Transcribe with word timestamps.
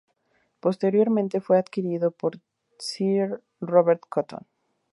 Posteriormente 0.61 1.41
fue 1.41 1.59
adquirido 1.59 2.09
por 2.09 2.39
Sir 2.79 3.39
Robert 3.59 4.01
Cotton. 4.09 4.47